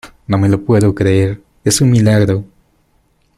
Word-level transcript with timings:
no 0.25 0.39
me 0.39 0.49
lo 0.49 0.65
puedo 0.65 0.95
creer. 0.95 1.43
es 1.63 1.79
un 1.79 1.91
milagro. 1.91 2.43